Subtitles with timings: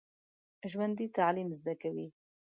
[0.71, 2.07] ژوندي تعلیم زده کوي